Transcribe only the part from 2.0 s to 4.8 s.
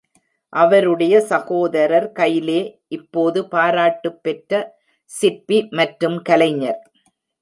கைலே இப்போது பாராட்டுபெற்ற